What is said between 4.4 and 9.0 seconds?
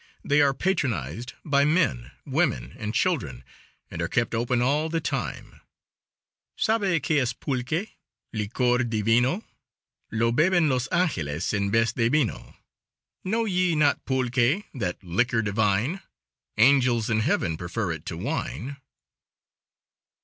all the time. "Sabe que es pulque Licor